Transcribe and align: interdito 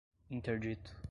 interdito 0.31 0.97